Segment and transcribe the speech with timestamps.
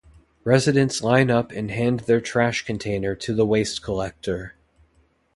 [0.43, 4.55] Residents line up and hand their trash container to the waste collector.